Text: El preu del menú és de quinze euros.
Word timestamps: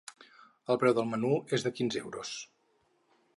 El 0.75 0.79
preu 0.83 0.95
del 0.99 1.05
menú 1.11 1.31
és 1.59 1.67
de 1.67 1.73
quinze 1.81 2.03
euros. 2.07 2.33